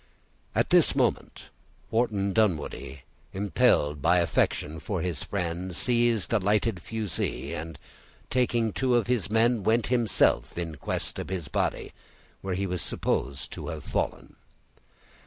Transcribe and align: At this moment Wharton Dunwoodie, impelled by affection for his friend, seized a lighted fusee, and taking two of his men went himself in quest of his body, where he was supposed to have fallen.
At 0.55 0.71
this 0.71 0.95
moment 0.95 1.51
Wharton 1.91 2.33
Dunwoodie, 2.33 3.03
impelled 3.33 4.01
by 4.01 4.17
affection 4.17 4.79
for 4.79 4.99
his 5.01 5.21
friend, 5.23 5.75
seized 5.75 6.33
a 6.33 6.39
lighted 6.39 6.81
fusee, 6.81 7.53
and 7.53 7.77
taking 8.31 8.73
two 8.73 8.95
of 8.95 9.05
his 9.05 9.29
men 9.29 9.61
went 9.61 9.85
himself 9.93 10.57
in 10.57 10.73
quest 10.73 11.19
of 11.19 11.29
his 11.29 11.49
body, 11.49 11.93
where 12.41 12.55
he 12.55 12.65
was 12.65 12.81
supposed 12.81 13.51
to 13.51 13.67
have 13.67 13.83
fallen. 13.83 14.37